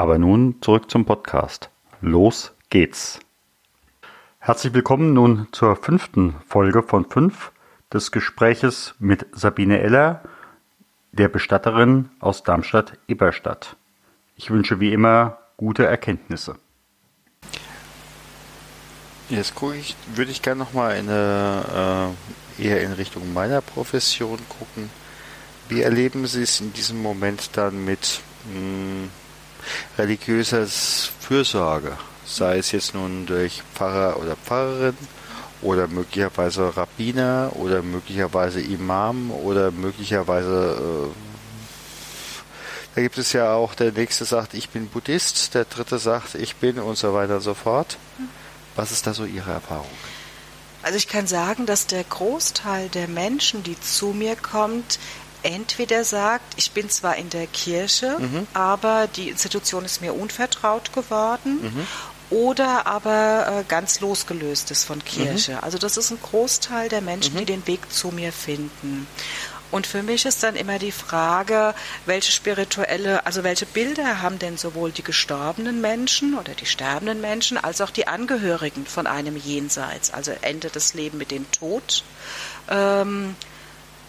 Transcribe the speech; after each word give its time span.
Aber 0.00 0.16
nun 0.16 0.62
zurück 0.62 0.90
zum 0.90 1.04
Podcast. 1.04 1.68
Los 2.00 2.52
geht's. 2.70 3.20
Herzlich 4.38 4.72
willkommen 4.72 5.12
nun 5.12 5.48
zur 5.52 5.76
fünften 5.76 6.36
Folge 6.48 6.82
von 6.82 7.04
fünf 7.04 7.52
des 7.92 8.10
Gespräches 8.10 8.94
mit 8.98 9.26
Sabine 9.32 9.80
Eller, 9.80 10.22
der 11.12 11.28
Bestatterin 11.28 12.08
aus 12.18 12.44
Darmstadt-Eberstadt. 12.44 13.76
Ich 14.36 14.50
wünsche 14.50 14.80
wie 14.80 14.94
immer 14.94 15.36
gute 15.58 15.84
Erkenntnisse. 15.84 16.56
Jetzt 19.28 19.54
gucke 19.54 19.76
ich, 19.76 19.96
würde 20.14 20.30
ich 20.30 20.40
gerne 20.40 20.60
nochmal 20.60 20.96
äh, 20.96 22.64
eher 22.66 22.80
in 22.80 22.92
Richtung 22.94 23.34
meiner 23.34 23.60
Profession 23.60 24.38
gucken. 24.48 24.88
Wie 25.68 25.82
erleben 25.82 26.26
Sie 26.26 26.40
es 26.40 26.58
in 26.58 26.72
diesem 26.72 27.02
Moment 27.02 27.50
dann 27.58 27.84
mit 27.84 28.22
mh, 28.46 28.54
hm, 28.54 29.10
religiöser 29.98 30.66
Fürsorge? 30.66 31.92
Sei 32.24 32.58
es 32.58 32.72
jetzt 32.72 32.94
nun 32.94 33.26
durch 33.26 33.62
Pfarrer 33.74 34.16
oder 34.18 34.36
Pfarrerin 34.36 34.96
oder 35.62 35.88
möglicherweise 35.88 36.76
Rabbiner 36.76 37.52
oder 37.56 37.82
möglicherweise 37.82 38.60
Imam 38.60 39.30
oder 39.30 39.70
möglicherweise 39.70 41.10
äh, 41.10 41.30
da 42.94 43.02
gibt 43.02 43.18
es 43.18 43.32
ja 43.32 43.54
auch, 43.54 43.74
der 43.74 43.92
nächste 43.92 44.24
sagt, 44.24 44.52
ich 44.54 44.68
bin 44.70 44.88
Buddhist, 44.88 45.54
der 45.54 45.64
dritte 45.64 45.98
sagt, 45.98 46.34
ich 46.34 46.56
bin 46.56 46.78
und 46.78 46.98
so 46.98 47.14
weiter 47.14 47.36
und 47.36 47.40
so 47.40 47.54
fort. 47.54 47.96
Was 48.74 48.90
ist 48.90 49.06
da 49.06 49.14
so 49.14 49.24
Ihre 49.24 49.52
Erfahrung? 49.52 49.86
Also 50.82 50.96
ich 50.96 51.08
kann 51.08 51.26
sagen, 51.26 51.66
dass 51.66 51.86
der 51.86 52.02
Großteil 52.04 52.88
der 52.88 53.06
Menschen, 53.06 53.62
die 53.62 53.78
zu 53.78 54.08
mir 54.08 54.34
kommt, 54.34 54.98
entweder 55.42 56.04
sagt, 56.04 56.54
ich 56.56 56.72
bin 56.72 56.88
zwar 56.90 57.16
in 57.16 57.30
der 57.30 57.46
Kirche, 57.46 58.16
mhm. 58.18 58.46
aber 58.54 59.08
die 59.08 59.28
Institution 59.28 59.84
ist 59.84 60.00
mir 60.00 60.14
unvertraut 60.14 60.92
geworden, 60.92 61.60
mhm. 61.62 61.86
oder 62.30 62.86
aber 62.86 63.60
äh, 63.60 63.64
ganz 63.68 64.00
losgelöst 64.00 64.70
ist 64.70 64.84
von 64.84 65.04
Kirche. 65.04 65.52
Mhm. 65.52 65.58
Also 65.62 65.78
das 65.78 65.96
ist 65.96 66.10
ein 66.10 66.18
Großteil 66.22 66.88
der 66.88 67.00
Menschen, 67.00 67.34
die 67.34 67.42
mhm. 67.42 67.46
den 67.46 67.66
Weg 67.66 67.92
zu 67.92 68.08
mir 68.08 68.32
finden. 68.32 69.06
Und 69.70 69.86
für 69.86 70.02
mich 70.02 70.26
ist 70.26 70.42
dann 70.42 70.56
immer 70.56 70.78
die 70.78 70.92
Frage, 70.92 71.74
welche 72.06 72.32
spirituelle, 72.32 73.24
also 73.24 73.44
welche 73.44 73.66
Bilder 73.66 74.20
haben 74.20 74.38
denn 74.38 74.56
sowohl 74.56 74.90
die 74.90 75.04
gestorbenen 75.04 75.80
Menschen 75.80 76.36
oder 76.36 76.54
die 76.54 76.66
sterbenden 76.66 77.20
Menschen 77.20 77.56
als 77.56 77.80
auch 77.80 77.90
die 77.90 78.08
Angehörigen 78.08 78.84
von 78.84 79.06
einem 79.06 79.36
Jenseits, 79.36 80.12
also 80.12 80.32
endet 80.42 80.74
das 80.74 80.94
Leben 80.94 81.18
mit 81.18 81.30
dem 81.30 81.50
Tod. 81.52 82.02
Ähm, 82.68 83.36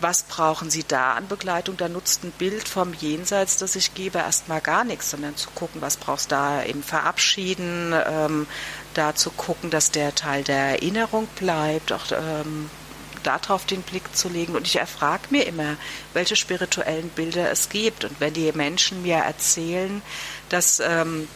was 0.02 0.24
brauchen 0.24 0.70
Sie 0.70 0.84
da 0.84 1.14
an 1.14 1.28
Begleitung? 1.28 1.78
Da 1.78 1.88
nutzt 1.88 2.24
ein 2.24 2.32
Bild 2.32 2.68
vom 2.68 2.94
Jenseits, 2.94 3.58
das 3.58 3.76
ich 3.76 3.94
gebe, 3.94 4.20
erstmal 4.20 4.62
gar 4.62 4.84
nichts, 4.84 5.12
sondern 5.12 5.36
zu 5.36 5.50
gucken, 5.52 5.82
was 5.82 5.98
brauchst 5.98 6.32
du 6.32 6.36
da 6.36 6.62
im 6.62 6.84
Verabschieden, 6.84 7.94
ähm, 8.08 8.48
da 8.94 9.16
zu 9.16 9.30
gucken, 9.32 9.70
dass 9.70 9.92
der 9.92 10.16
Teil 10.16 10.44
der 10.44 10.58
Erinnerung 10.58 11.28
bleibt, 11.36 11.92
auch 11.92 12.06
ähm, 12.12 12.70
darauf 13.24 13.66
den 13.66 13.82
Blick 13.84 14.16
zu 14.16 14.30
legen. 14.30 14.56
Und 14.56 14.68
ich 14.68 14.78
erfrage 14.78 15.24
mir 15.30 15.46
immer, 15.46 15.78
welche 16.14 16.36
spirituellen 16.36 17.10
Bilder 17.10 17.52
es 17.52 17.70
gibt. 17.70 18.04
Und 18.04 18.20
wenn 18.20 18.34
die 18.34 18.52
Menschen 18.54 19.04
mir 19.04 19.18
erzählen, 19.18 20.02
dass 20.50 20.80
ähm, 20.80 21.28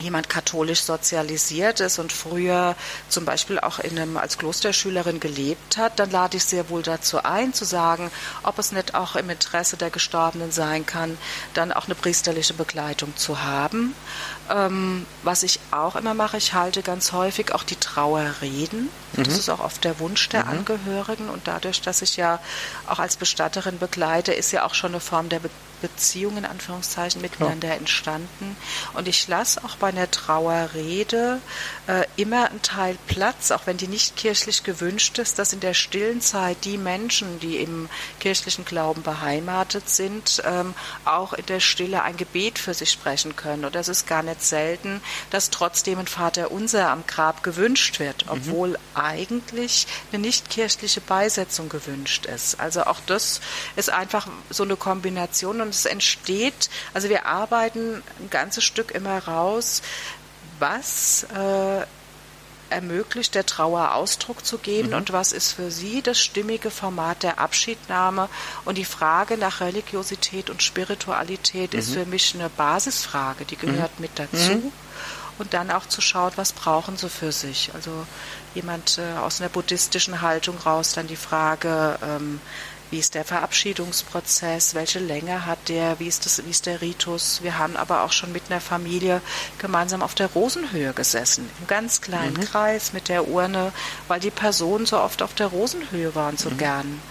jemand 0.00 0.28
katholisch 0.28 0.82
sozialisiert 0.82 1.80
ist 1.80 1.98
und 1.98 2.12
früher 2.12 2.74
zum 3.08 3.24
Beispiel 3.24 3.58
auch 3.60 3.78
in 3.78 3.98
einem, 3.98 4.16
als 4.16 4.38
Klosterschülerin 4.38 5.20
gelebt 5.20 5.76
hat, 5.76 5.98
dann 5.98 6.10
lade 6.10 6.36
ich 6.36 6.44
sehr 6.44 6.68
wohl 6.70 6.82
dazu 6.82 7.22
ein, 7.22 7.52
zu 7.52 7.64
sagen, 7.64 8.10
ob 8.42 8.58
es 8.58 8.72
nicht 8.72 8.94
auch 8.94 9.16
im 9.16 9.30
Interesse 9.30 9.76
der 9.76 9.90
Gestorbenen 9.90 10.52
sein 10.52 10.86
kann, 10.86 11.18
dann 11.54 11.72
auch 11.72 11.86
eine 11.86 11.94
priesterliche 11.94 12.54
Begleitung 12.54 13.16
zu 13.16 13.42
haben. 13.42 13.94
Ähm, 14.50 15.06
was 15.22 15.42
ich 15.42 15.60
auch 15.70 15.96
immer 15.96 16.14
mache, 16.14 16.36
ich 16.36 16.54
halte 16.54 16.82
ganz 16.82 17.12
häufig 17.12 17.54
auch 17.54 17.62
die 17.62 17.76
Trauerreden. 17.76 18.88
Mhm. 19.12 19.24
Das 19.24 19.38
ist 19.38 19.48
auch 19.48 19.60
oft 19.60 19.84
der 19.84 19.98
Wunsch 20.00 20.28
der 20.28 20.44
mhm. 20.44 20.50
Angehörigen 20.50 21.28
und 21.28 21.46
dadurch, 21.46 21.80
dass 21.80 22.02
ich 22.02 22.16
ja 22.16 22.40
auch 22.86 22.98
als 22.98 23.16
Bestatterin 23.16 23.78
begleite, 23.78 24.32
ist 24.32 24.52
ja 24.52 24.64
auch 24.64 24.74
schon 24.74 24.92
eine 24.92 25.00
Form 25.00 25.28
der 25.28 25.40
Be 25.40 25.50
Beziehung 25.80 26.36
in 26.36 26.44
Anführungszeichen 26.44 27.20
miteinander 27.20 27.68
ja. 27.68 27.74
entstanden. 27.74 28.56
Und 28.94 29.08
ich 29.08 29.26
lasse 29.28 29.64
auch 29.64 29.76
bei 29.76 29.88
einer 29.88 30.10
Trauerrede 30.10 31.40
äh, 31.86 32.04
immer 32.16 32.50
einen 32.50 32.62
Teil 32.62 32.96
Platz, 33.06 33.50
auch 33.50 33.62
wenn 33.66 33.76
die 33.76 33.88
nicht 33.88 34.16
kirchlich 34.16 34.62
gewünscht 34.62 35.18
ist, 35.18 35.38
dass 35.38 35.52
in 35.52 35.60
der 35.60 35.74
stillen 35.74 36.20
Zeit 36.20 36.64
die 36.64 36.78
Menschen, 36.78 37.40
die 37.40 37.56
im 37.56 37.88
kirchlichen 38.20 38.64
Glauben 38.64 39.02
beheimatet 39.02 39.88
sind, 39.88 40.42
ähm, 40.44 40.74
auch 41.04 41.32
in 41.32 41.46
der 41.46 41.60
Stille 41.60 42.02
ein 42.02 42.16
Gebet 42.16 42.58
für 42.58 42.74
sich 42.74 42.90
sprechen 42.90 43.36
können. 43.36 43.64
Und 43.64 43.74
das 43.74 43.88
ist 43.88 44.06
gar 44.06 44.22
nicht 44.22 44.39
selten, 44.42 45.00
dass 45.30 45.48
trotzdem 45.48 45.98
ein 45.98 46.06
Vater 46.06 46.50
unser 46.50 46.90
am 46.90 47.06
Grab 47.06 47.42
gewünscht 47.42 48.00
wird, 48.00 48.26
mhm. 48.26 48.32
obwohl 48.32 48.68
mhm. 48.70 48.76
eigentlich 48.94 49.86
eine 50.12 50.20
nicht 50.20 50.50
kirchliche 50.50 51.00
Beisetzung 51.00 51.70
gewünscht 51.70 52.26
ist. 52.26 52.60
Also 52.60 52.84
auch 52.84 53.00
das 53.06 53.40
ist 53.76 53.88
einfach 53.90 54.28
so 54.50 54.62
eine 54.62 54.76
Kombination 54.76 55.62
und 55.62 55.70
und 55.70 55.74
es 55.76 55.84
entsteht, 55.84 56.68
also 56.94 57.08
wir 57.08 57.26
arbeiten 57.26 58.02
ein 58.18 58.28
ganzes 58.28 58.64
Stück 58.64 58.90
immer 58.90 59.18
raus, 59.20 59.82
was 60.58 61.22
äh, 61.32 61.86
ermöglicht, 62.70 63.34
der 63.34 63.46
Trauer 63.46 63.94
Ausdruck 63.94 64.44
zu 64.44 64.58
geben 64.58 64.90
mhm. 64.90 64.94
und 64.94 65.12
was 65.12 65.32
ist 65.32 65.52
für 65.52 65.70
Sie 65.70 66.02
das 66.02 66.18
stimmige 66.18 66.70
Format 66.70 67.22
der 67.22 67.38
Abschiednahme. 67.38 68.28
Und 68.64 68.78
die 68.78 68.84
Frage 68.84 69.36
nach 69.36 69.60
Religiosität 69.60 70.50
und 70.50 70.62
Spiritualität 70.62 71.72
mhm. 71.72 71.78
ist 71.78 71.92
für 71.92 72.06
mich 72.06 72.34
eine 72.34 72.48
Basisfrage, 72.48 73.44
die 73.44 73.56
gehört 73.56 73.98
mhm. 73.98 74.02
mit 74.02 74.12
dazu. 74.16 74.52
Mhm. 74.52 74.72
Und 75.38 75.54
dann 75.54 75.70
auch 75.70 75.86
zu 75.86 76.02
schauen, 76.02 76.32
was 76.36 76.52
brauchen 76.52 76.98
sie 76.98 77.08
für 77.08 77.32
sich. 77.32 77.70
Also 77.74 78.06
jemand 78.54 78.98
äh, 78.98 79.18
aus 79.18 79.40
einer 79.40 79.48
buddhistischen 79.48 80.20
Haltung 80.20 80.58
raus, 80.58 80.92
dann 80.92 81.06
die 81.06 81.16
Frage, 81.16 81.98
ähm, 82.02 82.40
wie 82.90 82.98
ist 82.98 83.14
der 83.14 83.24
Verabschiedungsprozess, 83.24 84.74
welche 84.74 84.98
Länge 84.98 85.46
hat 85.46 85.68
der, 85.68 85.98
wie 86.00 86.06
ist, 86.06 86.26
das, 86.26 86.44
wie 86.44 86.50
ist 86.50 86.66
der 86.66 86.80
Ritus. 86.80 87.42
Wir 87.42 87.58
haben 87.58 87.76
aber 87.76 88.02
auch 88.02 88.12
schon 88.12 88.32
mit 88.32 88.44
einer 88.48 88.60
Familie 88.60 89.20
gemeinsam 89.58 90.02
auf 90.02 90.14
der 90.14 90.28
Rosenhöhe 90.28 90.92
gesessen, 90.92 91.48
im 91.60 91.66
ganz 91.66 92.00
kleinen 92.00 92.34
mhm. 92.34 92.40
Kreis 92.40 92.92
mit 92.92 93.08
der 93.08 93.28
Urne, 93.28 93.72
weil 94.08 94.20
die 94.20 94.30
Personen 94.30 94.86
so 94.86 94.98
oft 94.98 95.22
auf 95.22 95.34
der 95.34 95.48
Rosenhöhe 95.48 96.14
waren, 96.14 96.36
so 96.36 96.50
mhm. 96.50 96.58
gern. 96.58 97.02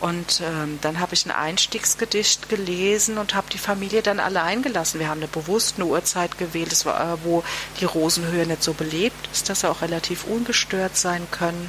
Und 0.00 0.40
ähm, 0.44 0.78
dann 0.80 1.00
habe 1.00 1.14
ich 1.14 1.26
ein 1.26 1.32
Einstiegsgedicht 1.32 2.48
gelesen 2.48 3.18
und 3.18 3.34
habe 3.34 3.50
die 3.52 3.58
Familie 3.58 4.00
dann 4.00 4.20
allein 4.20 4.62
gelassen. 4.62 5.00
Wir 5.00 5.08
haben 5.08 5.18
eine 5.18 5.26
bewusst 5.26 5.76
eine 5.76 5.86
Uhrzeit 5.86 6.38
gewählt, 6.38 6.70
das 6.70 6.86
war, 6.86 7.14
äh, 7.14 7.16
wo 7.24 7.42
die 7.80 7.84
Rosenhöhe 7.84 8.46
nicht 8.46 8.62
so 8.62 8.74
belebt 8.74 9.28
ist, 9.32 9.48
dass 9.48 9.60
sie 9.60 9.70
auch 9.70 9.82
relativ 9.82 10.24
ungestört 10.24 10.96
sein 10.96 11.26
können. 11.32 11.68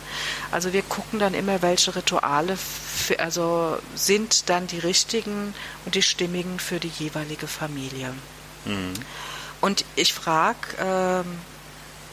Also 0.51 0.73
wir 0.73 0.83
gucken 0.83 1.17
dann 1.17 1.33
immer, 1.33 1.63
welche 1.63 1.95
Rituale 1.95 2.55
für, 2.55 3.19
also 3.19 3.79
sind 3.95 4.49
dann 4.49 4.67
die 4.67 4.79
richtigen 4.79 5.55
und 5.85 5.95
die 5.95 6.03
stimmigen 6.03 6.59
für 6.59 6.79
die 6.79 6.91
jeweilige 6.99 7.47
Familie. 7.47 8.13
Mhm. 8.65 8.93
Und 9.59 9.85
ich 9.95 10.13
frage 10.13 10.57
ähm, 10.79 11.39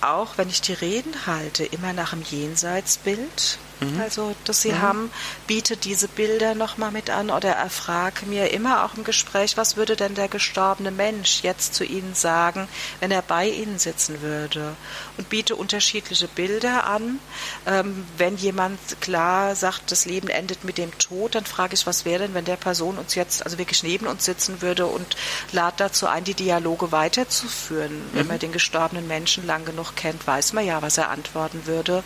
auch, 0.01 0.39
wenn 0.39 0.49
ich 0.49 0.63
die 0.63 0.73
Reden 0.73 1.27
halte, 1.27 1.65
immer 1.65 1.93
nach 1.93 2.11
dem 2.11 2.23
Jenseitsbild 2.23 3.59
mhm. 3.81 4.01
also 4.01 4.35
das 4.45 4.63
sie 4.63 4.73
mhm. 4.73 4.83
haben, 4.83 5.11
biete 5.47 5.77
diese 5.77 6.09
Bilder 6.09 6.55
nochmal 6.55 6.91
mit 6.91 7.11
an 7.11 7.31
oder 7.31 7.51
erfrage 7.51 8.27
mir 8.27 8.51
immer 8.53 8.85
auch 8.85 8.95
im 8.95 9.05
Gespräch, 9.05 9.57
was 9.57 9.77
würde 9.77 9.97
denn 9.97 10.15
der 10.15 10.29
gestorbene 10.29 10.91
Mensch 10.91 11.43
jetzt 11.43 11.75
zu 11.75 11.85
Ihnen 11.85 12.15
sagen, 12.15 12.69
wenn 13.01 13.11
er 13.11 13.23
bei 13.23 13.49
Ihnen 13.49 13.79
sitzen 13.79 14.23
würde 14.23 14.75
und 15.17 15.29
biete 15.29 15.57
unterschiedliche 15.57 16.29
Bilder 16.29 16.87
an. 16.87 17.19
Ähm, 17.67 18.07
wenn 18.17 18.37
jemand 18.37 18.79
klar 19.01 19.55
sagt, 19.55 19.91
das 19.91 20.07
Leben 20.07 20.29
endet 20.29 20.65
mit 20.65 20.79
dem 20.79 20.97
Tod, 20.99 21.35
dann 21.35 21.45
frage 21.45 21.75
ich, 21.75 21.87
was 21.87 22.05
wäre 22.05 22.25
denn, 22.25 22.35
wenn 22.35 22.45
der 22.45 22.57
Person 22.57 22.99
uns 22.99 23.15
jetzt 23.15 23.45
also 23.45 23.59
wirklich 23.59 23.83
neben 23.83 24.07
uns 24.07 24.25
sitzen 24.25 24.63
würde 24.63 24.87
und 24.87 25.17
lade 25.53 25.77
dazu 25.79 26.07
ein, 26.07 26.25
die 26.25 26.35
Dialoge 26.35 26.93
weiterzuführen. 26.93 27.97
Mhm. 27.97 28.11
Wenn 28.13 28.27
man 28.27 28.39
den 28.39 28.53
gestorbenen 28.53 29.07
Menschen 29.07 29.47
lang 29.47 29.65
genug 29.65 29.97
kennt, 29.97 30.27
weiß 30.27 30.53
man 30.53 30.65
ja, 30.65 30.83
was 30.83 30.99
er 30.99 31.11
antworten 31.11 31.67
würde. 31.67 32.03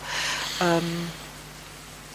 Ähm, 0.61 1.07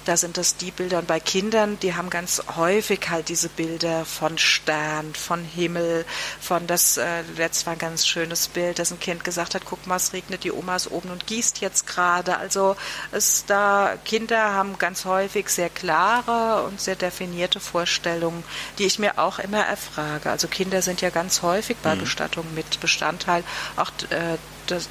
da 0.07 0.17
sind 0.17 0.37
das 0.37 0.57
die 0.57 0.71
Bilder. 0.71 0.99
Und 0.99 1.07
bei 1.07 1.21
Kindern, 1.21 1.79
die 1.81 1.95
haben 1.95 2.11
ganz 2.11 2.43
häufig 2.57 3.01
halt 3.11 3.29
diese 3.29 3.49
Bilder 3.49 4.05
von 4.05 4.39
Stern, 4.39 5.15
von 5.15 5.45
Himmel, 5.45 6.05
von 6.41 6.67
das, 6.67 6.97
äh, 6.97 7.23
letztes 7.37 7.67
war 7.67 7.73
ein 7.73 7.79
ganz 7.79 8.07
schönes 8.07 8.49
Bild, 8.49 8.79
dass 8.79 8.93
ein 8.93 9.01
Kind 9.01 9.25
gesagt 9.25 9.55
hat, 9.55 9.63
guck 9.65 9.87
mal, 9.87 9.97
es 9.97 10.13
regnet, 10.13 10.45
die 10.45 10.53
Oma 10.53 10.77
ist 10.77 10.91
oben 10.91 11.11
und 11.11 11.27
gießt 11.27 11.61
jetzt 11.61 11.87
gerade. 11.87 12.39
Also 12.39 12.77
es 13.13 13.45
da, 13.47 13.95
Kinder 14.05 14.53
haben 14.55 14.79
ganz 14.79 15.05
häufig 15.05 15.49
sehr 15.49 15.71
klare 15.71 16.65
und 16.65 16.81
sehr 16.81 16.97
definierte 16.97 17.61
Vorstellungen, 17.61 18.45
die 18.79 18.85
ich 18.85 18.99
mir 18.99 19.19
auch 19.19 19.39
immer 19.39 19.65
erfrage. 19.65 20.31
Also 20.31 20.49
Kinder 20.49 20.83
sind 20.83 21.01
ja 21.01 21.11
ganz 21.11 21.43
häufig 21.43 21.77
bei 21.83 21.95
mhm. 21.95 22.01
Bestattungen 22.01 22.55
mit 22.55 22.81
Bestandteil 22.81 23.43
auch 23.77 23.91
äh, 24.11 24.39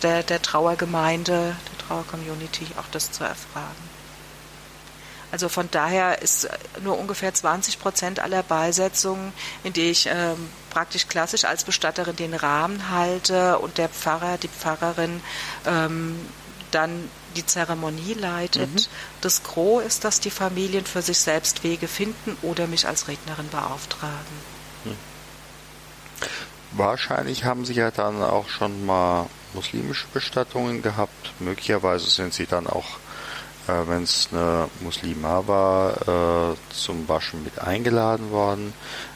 der, 0.04 0.24
der 0.24 0.42
Trauergemeinde, 0.42 1.56
der 1.56 1.88
Trauercommunity, 1.88 2.68
auch 2.78 2.90
das 2.92 3.12
zu 3.12 3.24
erfragen. 3.24 3.95
Also 5.36 5.50
von 5.50 5.68
daher 5.70 6.22
ist 6.22 6.48
nur 6.82 6.98
ungefähr 6.98 7.34
20 7.34 7.82
Prozent 7.82 8.22
aller 8.22 8.42
Beisetzungen, 8.42 9.34
in 9.66 9.74
die 9.74 9.90
ich 9.90 10.08
ähm, 10.10 10.38
praktisch 10.70 11.10
klassisch 11.10 11.44
als 11.44 11.66
Bestatterin 11.66 12.16
den 12.16 12.34
Rahmen 12.34 12.90
halte 12.90 13.60
und 13.60 13.78
der 13.78 13.90
Pfarrer, 13.90 14.38
die 14.38 14.48
Pfarrerin 14.48 15.20
ähm, 15.66 16.18
dann 16.72 17.10
die 17.36 17.46
Zeremonie 17.46 18.14
leitet. 18.14 18.74
Mhm. 18.74 18.86
Das 19.20 19.44
Gros 19.44 19.84
ist, 19.84 20.06
dass 20.06 20.22
die 20.22 20.30
Familien 20.30 20.86
für 20.86 21.02
sich 21.02 21.20
selbst 21.20 21.66
Wege 21.66 21.90
finden 21.90 22.38
oder 22.42 22.66
mich 22.66 22.88
als 22.88 23.10
Rednerin 23.10 23.50
beauftragen. 23.50 24.38
Mhm. 24.86 24.96
Wahrscheinlich 26.72 27.44
haben 27.44 27.66
Sie 27.66 27.74
ja 27.74 27.92
dann 27.92 28.24
auch 28.24 28.48
schon 28.48 28.86
mal 28.86 29.28
muslimische 29.54 30.08
Bestattungen 30.14 30.82
gehabt. 30.82 31.34
Möglicherweise 31.40 32.10
sind 32.10 32.34
Sie 32.34 32.46
dann 32.46 32.68
auch 32.68 32.86
äh, 33.68 33.88
wenn 33.88 34.04
es 34.04 34.30
eine 34.32 34.70
Muslima 34.82 35.44
war, 35.48 36.52
äh, 36.52 36.56
zum 36.70 37.08
Waschen 37.08 37.44
mit 37.44 37.60
eingeladen 37.60 38.32
worden. 38.32 38.74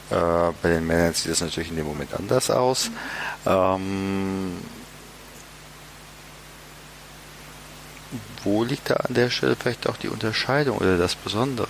Äh, 0.10 0.16
bei 0.62 0.69
den 0.69 0.88
Männern 0.88 1.13
sieht 1.13 1.31
das 1.31 1.42
natürlich 1.42 1.69
in 1.69 1.75
dem 1.75 1.86
Moment 1.86 2.13
anders 2.13 2.50
aus. 2.50 2.90
Ähm, 3.46 4.57
wo 8.44 8.63
liegt 8.63 8.90
da 8.90 8.96
an 8.96 9.13
der 9.13 9.30
Stelle 9.30 9.56
vielleicht 9.56 9.88
auch 9.88 9.98
die 9.98 10.10
Unterscheidung 10.10 10.78
oder 10.78 10.98
das 10.98 11.16
Besondere? 11.16 11.68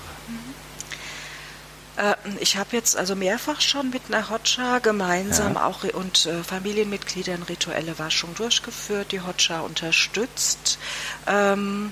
Äh, 1.98 2.16
ich 2.40 2.58
habe 2.58 2.70
jetzt 2.72 2.96
also 2.96 3.16
mehrfach 3.16 3.60
schon 3.60 3.90
mit 3.90 4.04
einer 4.08 4.30
Hodja 4.30 4.80
gemeinsam 4.80 5.56
ja. 5.56 5.66
auch 5.66 5.84
und 5.84 6.26
äh, 6.26 6.44
Familienmitgliedern 6.44 7.44
rituelle 7.44 8.00
Waschung 8.00 8.34
durchgeführt, 8.36 9.12
die 9.12 9.22
Hodja 9.22 9.62
unterstützt. 9.62 10.80
Ähm, 11.28 11.92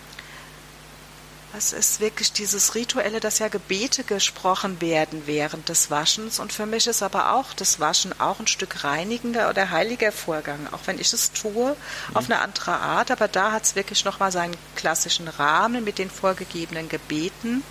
es 1.56 1.72
ist 1.74 2.00
wirklich 2.00 2.34
dieses 2.34 2.76
Rituelle, 2.76 3.20
dass 3.20 3.40
ja 3.40 3.48
Gebete 3.48 4.04
gesprochen 4.04 4.82
werden 4.82 5.24
während 5.26 5.70
des 5.70 5.90
Waschens. 5.90 6.40
Und 6.40 6.52
für 6.52 6.66
mich 6.66 6.88
ist 6.88 7.02
aber 7.02 7.34
auch 7.34 7.54
das 7.54 7.80
Waschen 7.80 8.20
auch 8.20 8.40
ein 8.40 8.48
Stück 8.48 8.84
reinigender 8.84 9.50
oder 9.50 9.72
heiliger 9.72 10.12
Vorgang, 10.12 10.68
auch 10.72 10.82
wenn 10.86 11.00
ich 11.00 11.14
es 11.14 11.32
tue 11.32 11.72
mhm. 11.72 12.16
auf 12.16 12.26
eine 12.26 12.40
andere 12.40 12.78
Art. 12.78 13.12
Aber 13.12 13.28
da 13.28 13.54
hat 13.54 13.64
es 13.64 13.76
wirklich 13.76 14.04
nochmal 14.04 14.32
seinen 14.32 14.56
klassischen 14.76 15.28
Rahmen 15.28 15.84
mit 15.84 16.00
den 16.00 16.10
vorgegebenen 16.10 16.90
Gebeten 16.90 17.64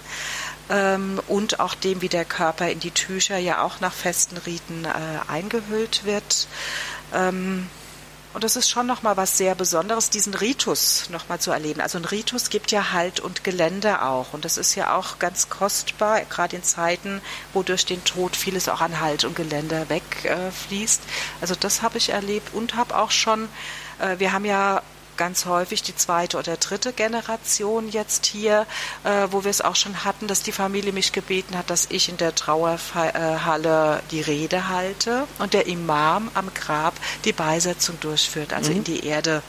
ähm, 0.70 1.20
und 1.28 1.61
auch 1.61 1.75
dem, 1.75 2.00
wie 2.00 2.08
der 2.08 2.25
Körper 2.25 2.70
in 2.70 2.81
die 2.81 2.90
Tücher 2.90 3.37
ja 3.37 3.62
auch 3.62 3.81
nach 3.81 3.93
festen 3.93 4.38
Riten 4.38 4.84
äh, 4.84 5.31
eingehüllt 5.31 6.05
wird. 6.05 6.49
Ähm, 7.14 7.69
und 8.36 8.44
das 8.44 8.54
ist 8.54 8.68
schon 8.68 8.86
nochmal 8.86 9.16
was 9.16 9.38
sehr 9.38 9.54
Besonderes, 9.54 10.10
diesen 10.10 10.34
Ritus 10.34 11.08
nochmal 11.08 11.40
zu 11.40 11.52
erleben. 11.52 11.80
Also 11.80 11.96
ein 11.96 12.04
Ritus 12.04 12.50
gibt 12.50 12.70
ja 12.70 12.92
Halt 12.92 13.18
und 13.18 13.44
Gelände 13.44 14.02
auch. 14.02 14.34
Und 14.34 14.44
das 14.44 14.58
ist 14.58 14.74
ja 14.74 14.94
auch 14.94 15.18
ganz 15.18 15.48
kostbar, 15.48 16.20
gerade 16.20 16.54
in 16.54 16.62
Zeiten, 16.62 17.22
wo 17.54 17.62
durch 17.62 17.86
den 17.86 18.04
Tod 18.04 18.36
vieles 18.36 18.68
auch 18.68 18.82
an 18.82 19.00
Halt 19.00 19.24
und 19.24 19.36
Gelände 19.36 19.86
wegfließt. 19.88 21.00
Äh, 21.00 21.40
also 21.40 21.54
das 21.58 21.80
habe 21.80 21.96
ich 21.96 22.10
erlebt 22.10 22.52
und 22.52 22.74
habe 22.74 22.98
auch 22.98 23.10
schon, 23.10 23.48
äh, 24.00 24.18
wir 24.18 24.34
haben 24.34 24.44
ja 24.44 24.82
ganz 25.16 25.46
häufig 25.46 25.82
die 25.82 25.96
zweite 25.96 26.38
oder 26.38 26.56
dritte 26.56 26.92
Generation 26.92 27.88
jetzt 27.88 28.26
hier, 28.26 28.66
äh, 29.04 29.28
wo 29.30 29.44
wir 29.44 29.50
es 29.50 29.60
auch 29.60 29.76
schon 29.76 30.04
hatten, 30.04 30.26
dass 30.26 30.42
die 30.42 30.52
Familie 30.52 30.92
mich 30.92 31.12
gebeten 31.12 31.56
hat, 31.56 31.70
dass 31.70 31.86
ich 31.90 32.08
in 32.08 32.16
der 32.16 32.34
Trauerhalle 32.34 34.02
die 34.10 34.20
Rede 34.20 34.68
halte 34.68 35.26
und 35.38 35.54
der 35.54 35.66
Imam 35.66 36.30
am 36.34 36.52
Grab 36.54 36.94
die 37.24 37.32
Beisetzung 37.32 37.98
durchführt, 38.00 38.52
also 38.52 38.70
mhm. 38.70 38.78
in 38.78 38.84
die 38.84 39.06
Erde 39.06 39.42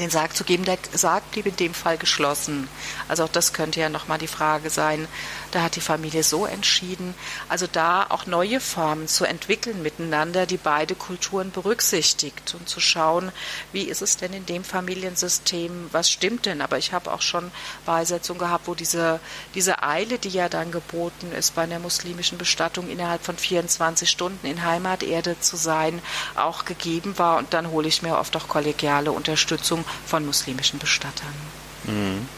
den 0.00 0.10
Sarg 0.10 0.36
zu 0.36 0.44
geben. 0.44 0.64
Der 0.64 0.78
Sarg 0.92 1.30
blieb 1.30 1.46
in 1.46 1.56
dem 1.56 1.74
Fall 1.74 1.98
geschlossen. 1.98 2.68
Also 3.08 3.24
auch 3.24 3.28
das 3.28 3.52
könnte 3.52 3.80
ja 3.80 3.88
nochmal 3.88 4.18
die 4.18 4.26
Frage 4.26 4.70
sein. 4.70 5.06
Da 5.52 5.62
hat 5.62 5.76
die 5.76 5.80
Familie 5.80 6.22
so 6.22 6.46
entschieden. 6.46 7.14
Also 7.48 7.66
da 7.70 8.06
auch 8.08 8.26
neue 8.26 8.60
Formen 8.60 9.08
zu 9.08 9.24
entwickeln 9.24 9.82
miteinander, 9.82 10.46
die 10.46 10.56
beide 10.56 10.94
Kulturen 10.94 11.50
berücksichtigt 11.50 12.54
und 12.58 12.68
zu 12.68 12.80
schauen, 12.80 13.30
wie 13.72 13.84
ist 13.84 14.02
es 14.02 14.16
denn 14.16 14.32
in 14.32 14.46
dem 14.46 14.64
Familiensystem, 14.64 15.88
was 15.92 16.10
stimmt 16.10 16.46
denn? 16.46 16.60
Aber 16.60 16.78
ich 16.78 16.92
habe 16.92 17.12
auch 17.12 17.22
schon 17.22 17.50
Beisetzungen 17.86 18.40
gehabt, 18.40 18.66
wo 18.66 18.74
diese, 18.74 19.20
diese 19.54 19.82
Eile, 19.82 20.18
die 20.18 20.30
ja 20.30 20.48
dann 20.48 20.72
geboten 20.72 21.32
ist, 21.32 21.54
bei 21.54 21.62
einer 21.62 21.78
muslimischen 21.78 22.38
Bestattung 22.38 22.88
innerhalb 22.88 23.24
von 23.24 23.36
24 23.36 24.10
Stunden 24.10 24.46
in 24.46 24.64
Heimaterde 24.64 25.38
zu 25.40 25.56
sein, 25.56 26.02
auch 26.34 26.64
gegeben 26.64 27.16
war. 27.18 27.38
Und 27.38 27.54
dann 27.54 27.70
hole 27.70 27.86
ich 27.86 28.02
mir 28.02 28.18
oft 28.18 28.36
auch 28.36 28.48
kollegiale 28.48 29.12
Unterstützung 29.12 29.83
von 30.06 30.26
muslimischen 30.26 30.78
Bestattern. 30.78 31.34
Mhm. 31.84 32.28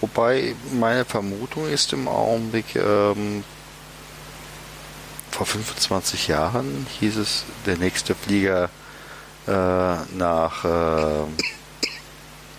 Wobei 0.00 0.54
meine 0.72 1.04
Vermutung 1.04 1.68
ist 1.68 1.92
im 1.92 2.08
Augenblick, 2.08 2.76
ähm, 2.76 3.44
vor 5.30 5.46
25 5.46 6.28
Jahren 6.28 6.86
hieß 7.00 7.16
es, 7.16 7.44
der 7.66 7.76
nächste 7.76 8.14
Flieger 8.14 8.70
äh, 9.46 9.50
nach 9.50 10.64
äh, 10.64 11.24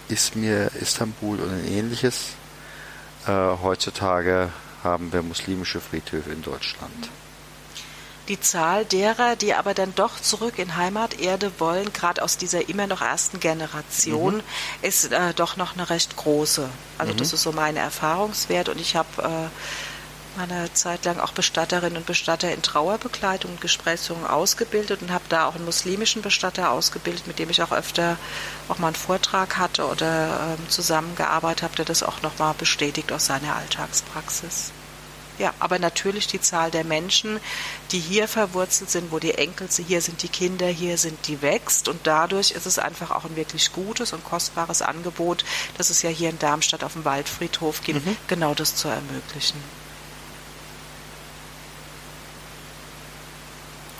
Izmir, 0.09 0.71
Istanbul 0.79 1.39
und 1.39 1.65
ähnliches. 1.67 2.29
Äh, 3.27 3.31
heutzutage 3.31 4.49
haben 4.83 5.11
wir 5.13 5.21
muslimische 5.21 5.81
Friedhöfe 5.81 6.31
in 6.31 6.41
Deutschland 6.41 7.09
die 8.29 8.39
Zahl 8.39 8.85
derer, 8.85 9.35
die 9.35 9.53
aber 9.53 9.73
dann 9.73 9.93
doch 9.95 10.19
zurück 10.19 10.59
in 10.59 10.77
Heimaterde 10.77 11.51
wollen, 11.59 11.91
gerade 11.91 12.21
aus 12.21 12.37
dieser 12.37 12.69
immer 12.69 12.87
noch 12.87 13.01
ersten 13.01 13.39
Generation, 13.39 14.37
mhm. 14.37 14.43
ist 14.81 15.11
äh, 15.11 15.33
doch 15.33 15.57
noch 15.57 15.73
eine 15.73 15.89
recht 15.89 16.15
große. 16.15 16.69
Also 16.97 17.13
mhm. 17.13 17.17
das 17.17 17.33
ist 17.33 17.41
so 17.41 17.51
mein 17.51 17.75
Erfahrungswert 17.75 18.69
und 18.69 18.79
ich 18.79 18.95
habe 18.95 19.23
äh, 19.23 20.37
meine 20.37 20.71
Zeit 20.73 21.05
lang 21.05 21.19
auch 21.19 21.31
Bestatterinnen 21.31 21.97
und 21.97 22.05
Bestatter 22.05 22.53
in 22.53 22.61
Trauerbegleitung 22.61 23.51
und 23.51 23.61
Gesprächsführung 23.61 24.25
ausgebildet 24.25 25.01
und 25.01 25.11
habe 25.11 25.25
da 25.27 25.47
auch 25.47 25.55
einen 25.55 25.65
muslimischen 25.65 26.21
Bestatter 26.21 26.71
ausgebildet, 26.71 27.27
mit 27.27 27.39
dem 27.39 27.49
ich 27.49 27.61
auch 27.61 27.71
öfter 27.71 28.17
auch 28.69 28.77
mal 28.77 28.87
einen 28.87 28.95
Vortrag 28.95 29.57
hatte 29.57 29.85
oder 29.87 30.55
ähm, 30.57 30.69
zusammengearbeitet 30.69 31.63
habe, 31.63 31.75
der 31.75 31.85
das 31.85 32.03
auch 32.03 32.21
nochmal 32.21 32.53
bestätigt 32.57 33.11
aus 33.11 33.25
seiner 33.25 33.55
Alltagspraxis. 33.55 34.71
Ja, 35.39 35.53
aber 35.59 35.79
natürlich 35.79 36.27
die 36.27 36.41
Zahl 36.41 36.69
der 36.69 36.83
Menschen, 36.83 37.39
die 37.91 37.99
hier 37.99 38.27
verwurzelt 38.27 38.89
sind, 38.89 39.11
wo 39.11 39.19
die 39.19 39.35
Enkel, 39.35 39.69
hier 39.69 40.01
sind 40.01 40.21
die 40.21 40.27
Kinder, 40.27 40.67
hier 40.67 40.97
sind 40.97 41.27
die 41.27 41.41
wächst 41.41 41.87
und 41.87 42.01
dadurch 42.03 42.51
ist 42.51 42.65
es 42.65 42.77
einfach 42.77 43.11
auch 43.11 43.23
ein 43.23 43.37
wirklich 43.37 43.71
gutes 43.71 44.11
und 44.11 44.23
kostbares 44.25 44.81
Angebot, 44.81 45.45
dass 45.77 45.89
es 45.89 46.01
ja 46.01 46.09
hier 46.09 46.29
in 46.29 46.39
Darmstadt 46.39 46.83
auf 46.83 46.93
dem 46.93 47.05
Waldfriedhof 47.05 47.81
gibt, 47.83 48.05
mhm. 48.05 48.17
genau 48.27 48.53
das 48.53 48.75
zu 48.75 48.89
ermöglichen. 48.89 49.63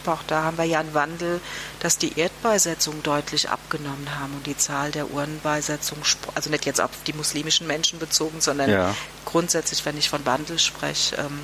Auch 0.08 0.24
da 0.28 0.44
haben 0.44 0.58
wir 0.58 0.66
ja 0.66 0.80
einen 0.80 0.94
Wandel, 0.94 1.42
dass 1.80 1.98
die 1.98 2.18
Erdbeisetzungen 2.18 3.04
deutlich 3.04 3.50
abgenommen 3.50 4.20
haben 4.20 4.34
und 4.34 4.46
die 4.48 4.58
Zahl 4.58 4.92
der 4.92 5.12
Urnenbeisetzungen, 5.12 6.04
also 6.36 6.50
nicht 6.50 6.66
jetzt 6.66 6.82
auf 6.82 6.92
die 7.08 7.14
muslimischen 7.14 7.68
Menschen 7.68 8.00
bezogen, 8.00 8.42
sondern 8.42 8.70
ja. 8.70 8.96
grundsätzlich, 9.26 9.86
wenn 9.86 9.98
ich 9.98 10.10
von 10.10 10.26
Wandel 10.26 10.60
spreche, 10.60 11.16
ähm, 11.18 11.40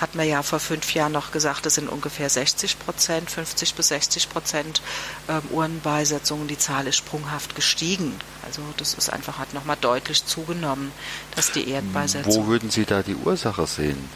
hat 0.00 0.16
man 0.16 0.28
ja 0.28 0.42
vor 0.42 0.58
fünf 0.58 0.94
Jahren 0.94 1.12
noch 1.12 1.30
gesagt, 1.30 1.64
es 1.64 1.76
sind 1.76 1.88
ungefähr 1.88 2.28
60 2.28 2.80
Prozent, 2.80 3.30
50 3.30 3.74
bis 3.74 3.88
60 3.88 4.28
Prozent 4.28 4.82
ähm, 5.28 5.42
Urnenbeisetzungen. 5.50 6.48
Die 6.48 6.58
Zahl 6.58 6.88
ist 6.88 6.96
sprunghaft 6.96 7.54
gestiegen. 7.54 8.18
Also 8.44 8.62
das 8.78 8.94
ist 8.94 9.10
einfach, 9.10 9.38
hat 9.38 9.54
nochmal 9.54 9.76
deutlich 9.80 10.24
zugenommen, 10.26 10.90
dass 11.36 11.52
die 11.52 11.68
Erdbeisetzung. 11.68 12.34
Wo 12.34 12.46
würden 12.48 12.70
Sie 12.70 12.84
da 12.84 13.02
die 13.02 13.14
Ursache 13.14 13.66
sehen? 13.68 14.08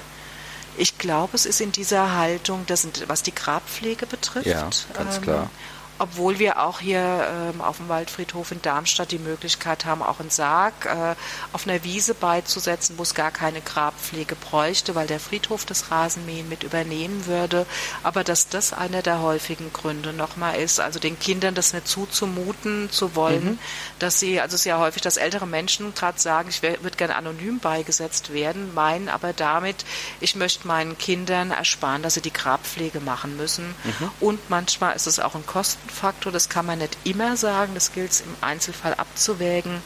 Ich 0.79 0.99
glaube, 0.99 1.35
es 1.35 1.47
ist 1.47 1.61
in 1.61 1.73
dieser 1.73 2.15
Haltung, 2.15 2.65
das 2.67 2.83
sind, 2.83 3.05
was 3.09 3.23
die 3.23 3.35
Grabpflege 3.35 4.07
betrifft. 4.07 4.47
Ja, 4.47 4.69
ganz 4.93 5.17
ähm, 5.17 5.23
klar. 5.23 5.51
Obwohl 5.99 6.39
wir 6.39 6.63
auch 6.63 6.81
hier 6.81 7.53
ähm, 7.55 7.61
auf 7.61 7.79
dem 7.79 7.89
Waldfriedhof 7.89 8.53
in 8.53 8.63
Darmstadt 8.63 9.13
die 9.13 9.19
Möglichkeit 9.19 9.85
haben, 9.85 10.03
auch 10.03 10.21
einen 10.21 10.31
Sarg 10.31 10.87
äh, 10.87 11.15
auf 11.53 11.67
einer 11.67 11.83
Wiese 11.85 12.15
beizusetzen, 12.15 12.99
wo 12.99 13.03
es 13.03 13.15
gar 13.15 13.31
keine 13.31 13.61
Grabpflege 13.61 14.37
bräuchte, 14.37 14.95
weil 14.95 15.07
der 15.07 15.21
Friedhof 15.21 15.65
das 15.65 15.91
Rasenmähen 15.91 16.49
mit 16.49 16.63
übernehmen 16.63 17.27
würde. 17.27 17.67
Aber 18.03 18.25
dass 18.25 18.49
das 18.49 18.73
einer 18.73 19.03
der 19.03 19.21
häufigen 19.23 19.73
Gründe 19.73 20.13
nochmal 20.13 20.57
ist, 20.57 20.81
also 20.81 20.99
den 20.99 21.19
Kindern 21.19 21.55
das 21.55 21.73
nicht 21.73 21.89
zuzumuten 21.89 22.91
zu 22.91 23.15
wollen, 23.15 23.45
mhm. 23.45 23.59
dass 23.99 24.21
sie, 24.21 24.41
also 24.41 24.55
es 24.55 24.61
ist 24.61 24.67
ja 24.67 24.79
häufig, 24.79 25.03
dass 25.03 25.17
ältere 25.17 25.47
Menschen 25.47 25.95
gerade 25.95 26.21
sagen, 26.21 26.49
ich 26.51 26.63
würde 26.63 26.97
gerne 26.97 27.17
anonym 27.17 27.59
beigesetzt 27.59 28.33
werden, 28.33 28.75
meinen 28.75 29.09
aber 29.09 29.33
damit, 29.33 29.85
ich 30.21 30.37
möchte 30.37 30.67
meinen 30.67 30.99
Kindern 30.99 31.51
ersparen, 31.51 32.03
dass 32.03 32.15
sie 32.15 32.21
die 32.21 32.33
Grabpflege 32.33 33.01
machen 33.01 33.37
müssen. 33.37 33.75
Mhm. 33.85 34.11
Und 34.21 34.51
manchmal 34.51 34.95
ist 34.95 35.07
es 35.07 35.21
auch 35.21 35.35
ein 35.35 35.47
Kosten 35.47 35.86
Kostenfaktor, 35.87 36.33
das 36.33 36.49
kann 36.49 36.67
man 36.67 36.79
nicht 36.79 36.97
immer 37.05 37.37
sagen, 37.37 37.75
das 37.75 37.93
gilt 37.93 38.11
es 38.11 38.21
im 38.21 38.37
Einzelfall 38.41 38.95
abzuwägen. 38.95 39.81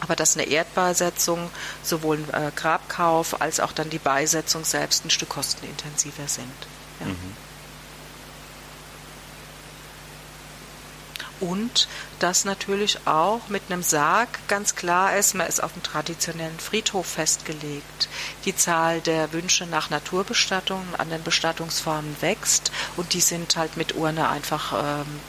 Aber 0.00 0.14
dass 0.14 0.36
eine 0.36 0.46
Erdbeisetzung 0.46 1.50
sowohl 1.82 2.18
ein 2.32 2.48
äh, 2.48 2.50
Grabkauf 2.54 3.40
als 3.40 3.58
auch 3.58 3.72
dann 3.72 3.90
die 3.90 3.98
Beisetzung 3.98 4.64
selbst 4.64 5.04
ein 5.04 5.10
Stück 5.10 5.30
kostenintensiver 5.30 6.28
sind. 6.28 6.52
Ja. 7.00 7.06
Mhm. 7.06 7.47
Und 11.40 11.88
dass 12.18 12.44
natürlich 12.44 13.06
auch 13.06 13.48
mit 13.48 13.62
einem 13.68 13.82
Sarg 13.82 14.28
ganz 14.48 14.74
klar 14.74 15.16
ist, 15.16 15.34
man 15.34 15.46
ist 15.46 15.62
auf 15.62 15.72
dem 15.72 15.82
traditionellen 15.82 16.58
Friedhof 16.58 17.06
festgelegt. 17.06 18.08
Die 18.44 18.56
Zahl 18.56 19.00
der 19.00 19.32
Wünsche 19.32 19.66
nach 19.66 19.90
Naturbestattungen 19.90 20.94
an 20.96 21.10
den 21.10 21.22
Bestattungsformen 21.22 22.16
wächst 22.20 22.72
und 22.96 23.14
die 23.14 23.20
sind 23.20 23.56
halt 23.56 23.76
mit 23.76 23.94
Urne 23.94 24.28
einfach 24.28 24.72
ähm, 24.72 25.20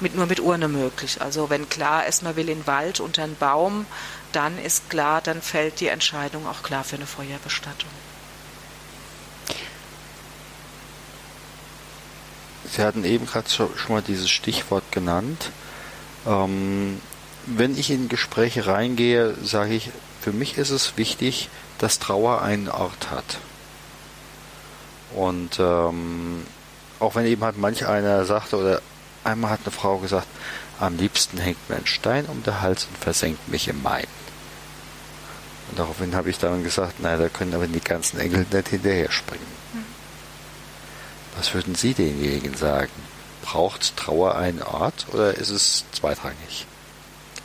mit, 0.00 0.14
nur 0.14 0.26
mit 0.26 0.40
Urne 0.40 0.68
möglich. 0.68 1.20
Also 1.20 1.50
wenn 1.50 1.68
klar 1.68 2.06
ist, 2.06 2.22
man 2.22 2.36
will 2.36 2.48
in 2.48 2.60
den 2.60 2.66
Wald 2.66 3.00
unter 3.00 3.22
einen 3.22 3.36
Baum, 3.36 3.86
dann 4.32 4.58
ist 4.58 4.90
klar, 4.90 5.20
dann 5.22 5.40
fällt 5.42 5.80
die 5.80 5.88
Entscheidung 5.88 6.46
auch 6.46 6.62
klar 6.62 6.84
für 6.84 6.96
eine 6.96 7.06
Feuerbestattung. 7.06 7.90
Sie 12.76 12.82
hatten 12.82 13.04
eben 13.04 13.24
gerade 13.24 13.48
schon 13.48 13.70
mal 13.88 14.02
dieses 14.02 14.28
Stichwort 14.28 14.92
genannt. 14.92 15.50
Ähm, 16.26 17.00
wenn 17.46 17.78
ich 17.78 17.90
in 17.90 18.10
Gespräche 18.10 18.66
reingehe, 18.66 19.34
sage 19.42 19.72
ich, 19.72 19.90
für 20.20 20.32
mich 20.32 20.58
ist 20.58 20.68
es 20.68 20.98
wichtig, 20.98 21.48
dass 21.78 22.00
Trauer 22.00 22.42
einen 22.42 22.68
Ort 22.68 23.10
hat. 23.10 23.38
Und 25.14 25.58
ähm, 25.58 26.44
auch 27.00 27.14
wenn 27.14 27.24
eben 27.24 27.42
halt 27.44 27.56
manch 27.56 27.86
einer 27.86 28.26
sagte, 28.26 28.58
oder 28.58 28.82
einmal 29.24 29.52
hat 29.52 29.60
eine 29.64 29.72
Frau 29.72 29.96
gesagt, 29.96 30.26
am 30.78 30.98
liebsten 30.98 31.38
hängt 31.38 31.70
mir 31.70 31.76
ein 31.76 31.86
Stein 31.86 32.26
um 32.26 32.42
den 32.42 32.60
Hals 32.60 32.84
und 32.90 32.98
versenkt 32.98 33.48
mich 33.48 33.68
im 33.68 33.82
Main. 33.82 34.06
Und 35.70 35.78
daraufhin 35.78 36.14
habe 36.14 36.28
ich 36.28 36.38
dann 36.38 36.62
gesagt, 36.62 37.00
naja, 37.00 37.16
da 37.16 37.28
können 37.30 37.54
aber 37.54 37.66
die 37.66 37.80
ganzen 37.80 38.20
Engel 38.20 38.44
nicht 38.52 38.68
hinterher 38.68 39.10
springen. 39.10 39.55
Was 41.36 41.54
würden 41.54 41.74
Sie 41.74 41.94
denjenigen 41.94 42.54
sagen? 42.56 42.92
Braucht 43.42 43.96
Trauer 43.96 44.36
einen 44.36 44.62
Ort 44.62 45.06
oder 45.12 45.34
ist 45.34 45.50
es 45.50 45.84
zweitrangig? 45.92 46.66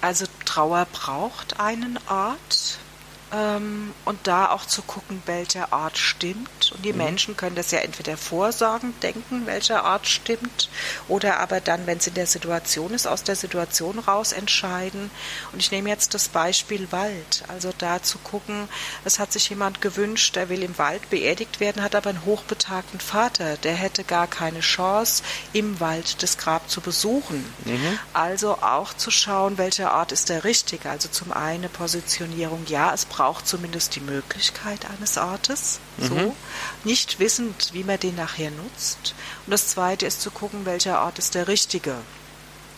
Also 0.02 0.26
Trauer 0.46 0.88
braucht 0.92 1.60
einen 1.60 2.00
Ort 2.10 2.80
ähm, 3.34 3.94
und 4.04 4.28
da 4.28 4.50
auch 4.50 4.66
zu 4.66 4.82
gucken, 4.82 5.22
welcher 5.26 5.72
Ort 5.72 5.98
stimmt. 5.98 6.72
Und 6.74 6.84
die 6.84 6.92
mhm. 6.92 6.98
Menschen 6.98 7.38
können 7.38 7.56
das 7.56 7.72
ja 7.72 7.80
entweder 7.80 8.18
vorsorgend 8.18 9.02
denken, 9.04 9.46
welcher 9.46 9.86
Ort 9.86 10.08
stimmt, 10.08 10.70
oder 11.08 11.40
aber 11.40 11.62
dann, 11.62 11.88
wenn 11.88 11.98
es 11.98 12.08
in 12.08 12.14
der 12.14 12.28
Situation 12.28 12.94
ist, 12.94 13.08
aus 13.08 13.24
der 13.24 13.36
Situation 13.36 14.00
raus 14.00 14.34
entscheiden. 14.34 15.10
Und 15.54 15.60
ich 15.60 15.72
nehme 15.72 15.90
jetzt 15.90 16.14
das 16.14 16.28
Beispiel 16.28 16.92
Wald. 16.92 17.44
Also 17.48 17.72
da 17.78 18.04
zu 18.04 18.18
gucken, 18.18 18.68
es 19.06 19.20
hat 19.20 19.32
sich 19.32 19.50
jemand 19.50 19.82
gewünscht, 19.82 20.36
der 20.36 20.50
will 20.50 20.64
im 20.64 20.78
Wald 20.78 21.10
beerdigt 21.10 21.60
werden, 21.60 21.82
hat 21.82 21.96
aber 21.96 22.10
einen 22.10 22.26
hochbetagten 22.26 23.00
Vater. 23.00 23.56
Der 23.58 23.74
hätte 23.74 24.04
gar 24.04 24.28
keine 24.28 24.60
Chance, 24.60 25.24
im 25.54 25.80
Wald 25.80 26.22
das 26.22 26.38
Grab 26.38 26.70
zu 26.70 26.82
besuchen. 26.82 27.46
Mhm. 27.64 28.00
Also 28.14 28.58
auch 28.58 28.94
zu 28.94 29.10
schauen, 29.10 29.58
welcher 29.58 29.94
Ort 29.94 30.12
ist 30.12 30.28
der 30.28 30.44
richtige. 30.44 30.90
Also 30.90 31.08
zum 31.08 31.32
einen 31.32 31.70
Positionierung, 31.70 32.66
ja, 32.68 32.94
es 32.94 33.06
braucht 33.06 33.21
braucht 33.22 33.48
zumindest 33.48 33.96
die 33.96 34.00
Möglichkeit 34.00 34.88
eines 34.90 35.20
Ortes, 35.20 35.80
mhm. 35.98 36.06
so, 36.08 36.36
nicht 36.84 37.20
wissend, 37.20 37.70
wie 37.72 37.84
man 37.84 38.00
den 38.00 38.16
nachher 38.16 38.50
nutzt. 38.50 39.14
Und 39.46 39.52
das 39.52 39.68
Zweite 39.68 40.08
ist 40.08 40.24
zu 40.24 40.32
gucken, 40.32 40.66
welcher 40.66 41.04
Ort 41.04 41.20
ist 41.20 41.36
der 41.36 41.48
richtige. 41.48 41.98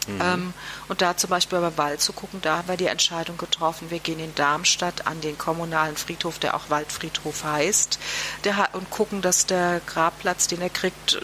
Mhm. 0.05 0.21
Ähm, 0.21 0.53
und 0.89 1.01
da 1.01 1.15
zum 1.15 1.29
Beispiel 1.29 1.61
beim 1.61 1.77
Wald 1.77 2.01
zu 2.01 2.11
gucken, 2.11 2.41
da 2.41 2.57
haben 2.57 2.67
wir 2.67 2.75
die 2.75 2.87
Entscheidung 2.87 3.37
getroffen, 3.37 3.89
wir 3.89 3.99
gehen 3.99 4.19
in 4.19 4.35
Darmstadt 4.35 5.07
an 5.07 5.21
den 5.21 5.37
kommunalen 5.37 5.95
Friedhof, 5.95 6.39
der 6.39 6.55
auch 6.55 6.69
Waldfriedhof 6.69 7.45
heißt, 7.45 7.97
der, 8.43 8.67
und 8.73 8.89
gucken, 8.89 9.21
dass 9.21 9.45
der 9.45 9.79
Grabplatz, 9.85 10.47
den 10.47 10.59
er 10.59 10.69
kriegt, 10.69 11.21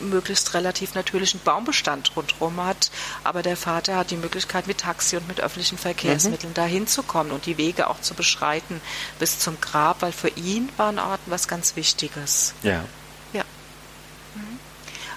möglichst 0.00 0.54
relativ 0.54 0.94
natürlichen 0.94 1.40
Baumbestand 1.44 2.16
rundherum 2.16 2.64
hat. 2.64 2.90
Aber 3.24 3.42
der 3.42 3.56
Vater 3.56 3.96
hat 3.96 4.10
die 4.10 4.16
Möglichkeit, 4.16 4.66
mit 4.66 4.78
Taxi 4.78 5.16
und 5.16 5.28
mit 5.28 5.40
öffentlichen 5.40 5.78
Verkehrsmitteln 5.78 6.52
mhm. 6.52 6.54
dahin 6.54 6.86
zu 6.86 7.02
kommen 7.02 7.30
und 7.30 7.46
die 7.46 7.58
Wege 7.58 7.88
auch 7.88 8.00
zu 8.00 8.14
beschreiten 8.14 8.80
bis 9.18 9.38
zum 9.38 9.60
Grab, 9.60 10.02
weil 10.02 10.12
für 10.12 10.28
ihn 10.30 10.68
waren 10.76 10.98
Orten 10.98 11.30
was 11.30 11.48
ganz 11.48 11.76
Wichtiges. 11.76 12.54
Ja. 12.62 12.84
Ja. 13.32 13.44
Mhm. 14.34 14.58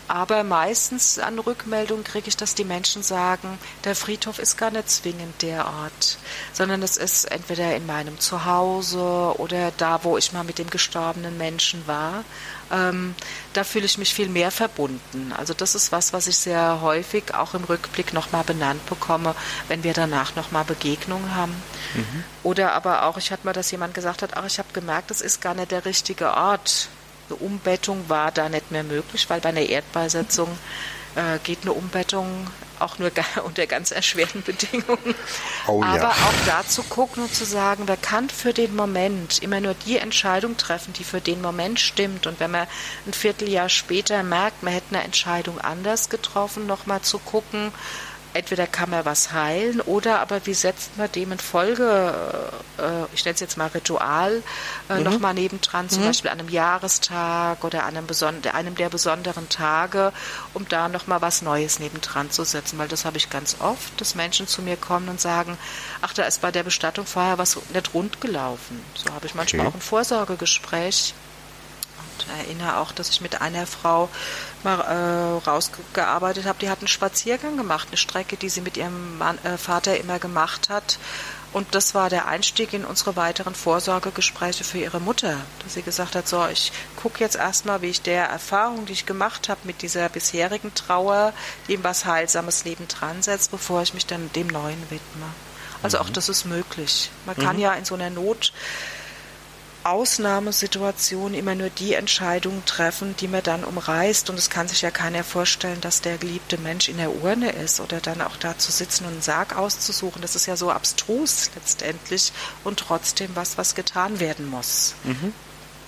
Aber 0.07 0.43
meistens 0.43 1.17
an 1.17 1.39
Rückmeldung 1.39 2.03
kriege 2.03 2.27
ich, 2.27 2.35
dass 2.35 2.55
die 2.55 2.65
Menschen 2.65 3.03
sagen, 3.03 3.57
der 3.85 3.95
Friedhof 3.95 4.37
ist 4.37 4.57
gar 4.57 4.69
nicht 4.69 4.89
zwingend 4.89 5.41
der 5.41 5.65
Ort, 5.65 6.17
sondern 6.51 6.83
es 6.83 6.97
ist 6.97 7.25
entweder 7.25 7.75
in 7.75 7.85
meinem 7.85 8.19
Zuhause 8.19 9.33
oder 9.37 9.71
da, 9.77 10.03
wo 10.03 10.17
ich 10.17 10.33
mal 10.33 10.43
mit 10.43 10.59
dem 10.59 10.69
gestorbenen 10.69 11.37
Menschen 11.37 11.87
war. 11.87 12.25
Ähm, 12.71 13.15
da 13.53 13.63
fühle 13.63 13.85
ich 13.85 13.97
mich 13.97 14.13
viel 14.13 14.27
mehr 14.27 14.51
verbunden. 14.51 15.33
Also 15.37 15.53
das 15.53 15.73
ist 15.75 15.91
was, 15.91 16.11
was 16.11 16.27
ich 16.27 16.37
sehr 16.37 16.81
häufig 16.81 17.33
auch 17.33 17.53
im 17.53 17.63
Rückblick 17.63 18.13
nochmal 18.13 18.43
benannt 18.43 18.85
bekomme, 18.87 19.35
wenn 19.67 19.83
wir 19.83 19.93
danach 19.93 20.35
nochmal 20.35 20.65
Begegnungen 20.65 21.33
haben. 21.35 21.53
Mhm. 21.93 22.23
Oder 22.43 22.73
aber 22.73 23.05
auch, 23.05 23.17
ich 23.17 23.31
hatte 23.31 23.45
mal, 23.45 23.53
dass 23.53 23.71
jemand 23.71 23.93
gesagt 23.93 24.21
hat, 24.21 24.35
ach, 24.35 24.45
ich 24.45 24.59
habe 24.59 24.69
gemerkt, 24.73 25.11
das 25.11 25.21
ist 25.21 25.39
gar 25.39 25.53
nicht 25.53 25.71
der 25.71 25.85
richtige 25.85 26.33
Ort 26.33 26.89
eine 27.29 27.37
Umbettung 27.37 28.09
war 28.09 28.31
da 28.31 28.49
nicht 28.49 28.71
mehr 28.71 28.83
möglich, 28.83 29.29
weil 29.29 29.39
bei 29.39 29.49
einer 29.49 29.61
Erdbeisetzung 29.61 30.49
äh, 31.15 31.39
geht 31.43 31.59
eine 31.61 31.73
Umbettung 31.73 32.47
auch 32.79 32.99
nur 32.99 33.11
unter 33.45 33.67
ganz 33.67 33.91
erschwerten 33.91 34.43
Bedingungen. 34.43 35.15
Oh, 35.67 35.81
Aber 35.83 35.97
ja. 35.97 36.09
auch 36.09 36.45
da 36.45 36.67
zu 36.67 36.83
gucken 36.83 37.23
und 37.23 37.33
zu 37.33 37.45
sagen, 37.45 37.83
wer 37.87 37.97
kann 37.97 38.29
für 38.29 38.53
den 38.53 38.75
Moment 38.75 39.41
immer 39.41 39.59
nur 39.59 39.73
die 39.85 39.97
Entscheidung 39.97 40.57
treffen, 40.57 40.93
die 40.93 41.03
für 41.03 41.21
den 41.21 41.41
Moment 41.41 41.79
stimmt. 41.79 42.27
Und 42.27 42.39
wenn 42.39 42.51
man 42.51 42.67
ein 43.05 43.13
Vierteljahr 43.13 43.69
später 43.69 44.23
merkt, 44.23 44.63
man 44.63 44.73
hätte 44.73 44.95
eine 44.95 45.03
Entscheidung 45.03 45.59
anders 45.59 46.09
getroffen, 46.09 46.67
nochmal 46.67 47.01
zu 47.01 47.19
gucken, 47.19 47.71
entweder 48.33 48.67
kann 48.67 48.89
man 48.89 49.05
was 49.05 49.31
heilen 49.31 49.81
oder 49.81 50.19
aber 50.19 50.45
wie 50.45 50.53
setzt 50.53 50.97
man 50.97 51.11
dem 51.11 51.31
in 51.31 51.39
Folge, 51.39 52.13
äh, 52.77 53.03
ich 53.13 53.25
nenne 53.25 53.35
es 53.35 53.39
jetzt 53.39 53.57
mal 53.57 53.67
Ritual, 53.67 54.43
äh, 54.89 54.95
mhm. 54.95 55.03
nochmal 55.03 55.33
nebendran, 55.33 55.89
zum 55.89 56.03
mhm. 56.03 56.07
Beispiel 56.07 56.31
an 56.31 56.39
einem 56.39 56.49
Jahrestag 56.49 57.63
oder 57.63 57.85
an 57.85 57.97
einem, 57.97 58.07
einem 58.53 58.75
der 58.75 58.89
besonderen 58.89 59.49
Tage, 59.49 60.11
um 60.53 60.67
da 60.67 60.89
nochmal 60.89 61.21
was 61.21 61.41
Neues 61.41 61.79
nebendran 61.79 62.31
zu 62.31 62.43
setzen. 62.43 62.77
Weil 62.77 62.87
das 62.87 63.05
habe 63.05 63.17
ich 63.17 63.29
ganz 63.29 63.57
oft, 63.59 63.99
dass 64.01 64.15
Menschen 64.15 64.47
zu 64.47 64.61
mir 64.61 64.77
kommen 64.77 65.09
und 65.09 65.21
sagen, 65.21 65.57
ach, 66.01 66.13
da 66.13 66.23
ist 66.23 66.41
bei 66.41 66.51
der 66.51 66.63
Bestattung 66.63 67.05
vorher 67.05 67.37
was 67.37 67.57
nicht 67.73 67.93
rund 67.93 68.21
gelaufen. 68.21 68.83
So 68.95 69.13
habe 69.13 69.25
ich 69.25 69.35
manchmal 69.35 69.67
okay. 69.67 69.71
auch 69.71 69.77
ein 69.77 69.81
Vorsorgegespräch 69.81 71.13
erinnere 72.39 72.77
auch, 72.77 72.91
dass 72.91 73.09
ich 73.09 73.21
mit 73.21 73.41
einer 73.41 73.67
Frau 73.67 74.09
mal 74.63 74.79
äh, 74.79 75.49
rausgearbeitet 75.49 76.45
habe. 76.45 76.59
Die 76.59 76.69
hat 76.69 76.79
einen 76.79 76.87
Spaziergang 76.87 77.57
gemacht, 77.57 77.89
eine 77.89 77.97
Strecke, 77.97 78.37
die 78.37 78.49
sie 78.49 78.61
mit 78.61 78.77
ihrem 78.77 79.17
Mann, 79.17 79.37
äh, 79.43 79.57
Vater 79.57 79.97
immer 79.97 80.19
gemacht 80.19 80.69
hat. 80.69 80.97
Und 81.53 81.75
das 81.75 81.93
war 81.93 82.09
der 82.09 82.27
Einstieg 82.27 82.73
in 82.73 82.83
unsere 82.83 83.15
weiteren 83.15 83.53
Vorsorgegespräche 83.53 84.63
für 84.63 84.79
ihre 84.79 84.99
Mutter, 84.99 85.37
dass 85.61 85.75
sie 85.75 85.83
gesagt 85.83 86.15
hat, 86.15 86.27
so, 86.27 86.47
ich 86.47 86.71
gucke 86.95 87.19
jetzt 87.19 87.35
erstmal, 87.35 87.83
wie 87.83 87.89
ich 87.89 88.01
der 88.01 88.25
Erfahrung, 88.25 88.87
die 88.87 88.93
ich 88.93 89.05
gemacht 89.05 89.49
habe 89.49 89.61
mit 89.63 89.83
dieser 89.83 90.09
bisherigen 90.09 90.73
Trauer, 90.73 91.31
dem 91.67 91.83
was 91.83 92.05
Heilsames 92.05 92.65
Leben 92.65 92.87
dran 92.87 93.21
setzt, 93.21 93.51
bevor 93.51 93.83
ich 93.83 93.93
mich 93.93 94.07
dann 94.07 94.31
dem 94.33 94.47
Neuen 94.47 94.81
widme. 94.89 95.27
Also 95.83 95.97
mhm. 95.97 96.03
auch 96.05 96.09
das 96.09 96.27
ist 96.27 96.45
möglich. 96.45 97.11
Man 97.27 97.35
mhm. 97.37 97.41
kann 97.41 97.59
ja 97.59 97.73
in 97.73 97.85
so 97.85 97.93
einer 97.93 98.09
Not 98.09 98.51
Ausnahmesituation 99.83 101.33
immer 101.33 101.55
nur 101.55 101.69
die 101.69 101.93
Entscheidung 101.93 102.63
treffen, 102.65 103.15
die 103.19 103.27
man 103.27 103.43
dann 103.43 103.63
umreißt. 103.63 104.29
Und 104.29 104.39
es 104.39 104.49
kann 104.49 104.67
sich 104.67 104.81
ja 104.81 104.91
keiner 104.91 105.23
vorstellen, 105.23 105.81
dass 105.81 106.01
der 106.01 106.17
geliebte 106.17 106.57
Mensch 106.57 106.89
in 106.89 106.97
der 106.97 107.13
Urne 107.13 107.51
ist 107.51 107.79
oder 107.79 107.99
dann 107.99 108.21
auch 108.21 108.37
da 108.37 108.57
zu 108.57 108.71
sitzen 108.71 109.05
und 109.05 109.13
einen 109.13 109.21
Sarg 109.21 109.57
auszusuchen. 109.57 110.21
Das 110.21 110.35
ist 110.35 110.45
ja 110.45 110.55
so 110.55 110.71
abstrus 110.71 111.51
letztendlich 111.55 112.31
und 112.63 112.79
trotzdem 112.79 113.31
was, 113.35 113.57
was 113.57 113.75
getan 113.75 114.19
werden 114.19 114.49
muss. 114.49 114.95
Mhm. 115.03 115.33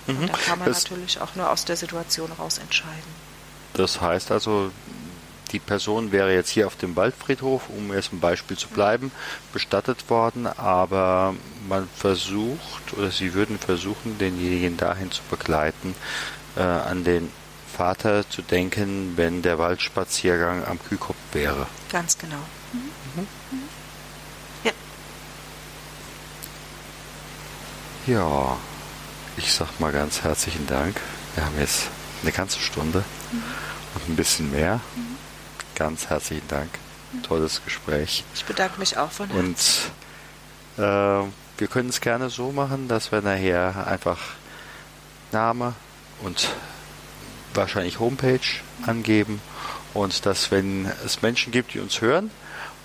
Mhm. 0.06 0.18
Und 0.22 0.28
da 0.28 0.36
kann 0.36 0.58
man 0.58 0.68
das, 0.68 0.84
natürlich 0.84 1.20
auch 1.20 1.34
nur 1.34 1.50
aus 1.50 1.64
der 1.64 1.76
Situation 1.76 2.30
raus 2.32 2.58
entscheiden. 2.58 3.26
Das 3.74 4.00
heißt 4.00 4.30
also, 4.30 4.70
die 5.52 5.58
Person 5.58 6.12
wäre 6.12 6.32
jetzt 6.34 6.50
hier 6.50 6.66
auf 6.66 6.76
dem 6.76 6.96
Waldfriedhof, 6.96 7.68
um 7.68 7.92
jetzt 7.92 8.12
ein 8.12 8.20
Beispiel 8.20 8.56
zu 8.56 8.68
bleiben, 8.68 9.12
bestattet 9.52 10.10
worden, 10.10 10.46
aber 10.46 11.34
man 11.68 11.88
versucht 11.96 12.94
oder 12.96 13.10
sie 13.10 13.34
würden 13.34 13.58
versuchen, 13.58 14.18
denjenigen 14.18 14.76
dahin 14.76 15.10
zu 15.10 15.22
begleiten, 15.30 15.94
äh, 16.56 16.62
an 16.62 17.04
den 17.04 17.30
Vater 17.76 18.28
zu 18.28 18.42
denken, 18.42 19.12
wenn 19.16 19.42
der 19.42 19.58
Waldspaziergang 19.58 20.64
am 20.64 20.78
Kühlkopf 20.82 21.16
wäre. 21.32 21.66
Ganz 21.90 22.16
genau. 22.16 22.36
Mhm. 22.72 23.26
Mhm. 23.50 23.62
Ja. 24.64 24.72
Ja, 28.06 28.56
ich 29.36 29.52
sag 29.52 29.78
mal 29.78 29.92
ganz 29.92 30.22
herzlichen 30.22 30.66
Dank. 30.66 31.00
Wir 31.34 31.44
haben 31.44 31.58
jetzt 31.58 31.88
eine 32.22 32.32
ganze 32.32 32.60
Stunde 32.60 33.04
mhm. 33.30 33.42
und 33.94 34.08
ein 34.08 34.16
bisschen 34.16 34.50
mehr. 34.50 34.80
Ganz 35.76 36.08
herzlichen 36.08 36.48
Dank. 36.48 36.70
Tolles 37.22 37.62
Gespräch. 37.64 38.24
Ich 38.34 38.44
bedanke 38.46 38.80
mich 38.80 38.96
auch 38.96 39.10
von 39.10 39.28
Herzen. 39.28 39.92
Und 40.76 40.82
äh, 40.82 41.30
wir 41.58 41.68
können 41.68 41.90
es 41.90 42.00
gerne 42.00 42.30
so 42.30 42.50
machen, 42.50 42.88
dass 42.88 43.12
wir 43.12 43.20
nachher 43.20 43.86
einfach 43.86 44.18
Name 45.32 45.74
und 46.22 46.48
wahrscheinlich 47.52 48.00
Homepage 48.00 48.40
angeben 48.86 49.40
und 49.92 50.24
dass, 50.24 50.50
wenn 50.50 50.90
es 51.04 51.20
Menschen 51.22 51.52
gibt, 51.52 51.74
die 51.74 51.80
uns 51.80 52.00
hören 52.00 52.30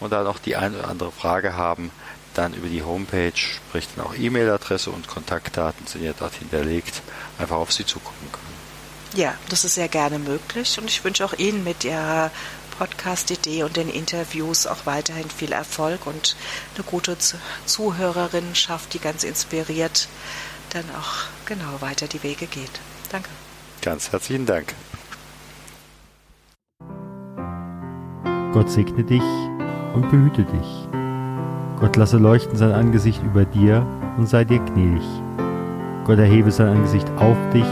und 0.01 0.11
dann 0.11 0.27
auch 0.27 0.39
die 0.39 0.57
eine 0.57 0.79
oder 0.79 0.89
andere 0.89 1.11
Frage 1.13 1.55
haben, 1.55 1.91
dann 2.33 2.53
über 2.53 2.67
die 2.67 2.83
Homepage, 2.83 3.35
sprich 3.35 3.87
dann 3.95 4.05
auch 4.05 4.15
E-Mail-Adresse 4.15 4.89
und 4.89 5.07
Kontaktdaten 5.07 5.87
sind 5.87 6.03
ja 6.03 6.13
dort 6.17 6.35
hinterlegt, 6.35 7.01
einfach 7.37 7.57
auf 7.57 7.71
sie 7.71 7.85
zukommen 7.85 8.31
können. 8.31 8.51
Ja, 9.13 9.33
das 9.49 9.65
ist 9.65 9.75
sehr 9.75 9.89
gerne 9.89 10.19
möglich 10.19 10.77
und 10.77 10.89
ich 10.89 11.03
wünsche 11.03 11.25
auch 11.25 11.33
Ihnen 11.33 11.65
mit 11.65 11.83
Ihrer 11.83 12.31
Podcast-Idee 12.81 13.61
und 13.61 13.77
den 13.77 13.89
Interviews 13.89 14.65
auch 14.65 14.87
weiterhin 14.87 15.29
viel 15.29 15.51
Erfolg 15.51 16.07
und 16.07 16.35
eine 16.73 16.83
gute 16.83 17.15
Zuhörerinnenschaft, 17.67 18.95
die 18.95 18.99
ganz 18.99 19.23
inspiriert 19.23 20.07
dann 20.71 20.85
auch 20.99 21.25
genau 21.45 21.79
weiter 21.81 22.07
die 22.07 22.23
Wege 22.23 22.47
geht. 22.47 22.71
Danke. 23.11 23.29
Ganz 23.83 24.11
herzlichen 24.11 24.47
Dank. 24.47 24.73
Gott 28.51 28.71
segne 28.71 29.03
dich 29.03 29.21
und 29.93 30.09
behüte 30.09 30.43
dich. 30.43 31.79
Gott 31.79 31.97
lasse 31.97 32.17
leuchten 32.17 32.57
sein 32.57 32.71
Angesicht 32.71 33.21
über 33.21 33.45
dir 33.45 33.85
und 34.17 34.27
sei 34.27 34.43
dir 34.43 34.57
gnädig. 34.57 35.03
Gott 36.05 36.17
erhebe 36.17 36.51
sein 36.51 36.69
Angesicht 36.69 37.07
auf 37.17 37.37
dich 37.53 37.67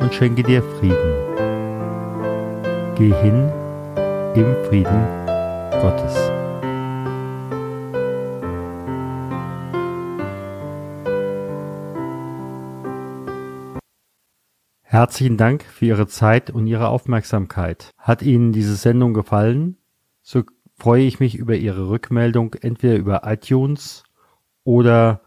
und 0.00 0.12
schenke 0.12 0.42
dir 0.42 0.60
Frieden. 0.80 1.14
Geh 2.96 3.14
hin 3.22 3.52
im 4.34 4.54
Frieden 4.64 5.06
Gottes. 5.80 6.32
Herzlichen 14.82 15.36
Dank 15.36 15.62
für 15.62 15.86
Ihre 15.86 16.08
Zeit 16.08 16.50
und 16.50 16.66
Ihre 16.66 16.88
Aufmerksamkeit. 16.88 17.90
Hat 17.96 18.22
Ihnen 18.22 18.50
diese 18.52 18.74
Sendung 18.74 19.14
gefallen? 19.14 19.76
So 20.22 20.42
freue 20.74 21.04
ich 21.04 21.20
mich 21.20 21.36
über 21.36 21.54
Ihre 21.54 21.88
Rückmeldung 21.88 22.54
entweder 22.54 22.96
über 22.96 23.22
iTunes 23.24 24.02
oder 24.64 25.20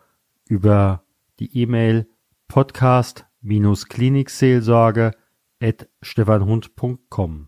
über 0.50 1.06
die 1.40 1.62
E-Mail 1.62 2.10
podcast-klinikseelsorge 2.50 5.14
at 5.62 5.88
stefanhund.com. 6.02 7.48